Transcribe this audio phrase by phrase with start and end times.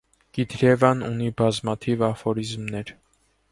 [0.37, 2.97] Կիդրևան ունի բազմաթիվ աֆորիզմներ։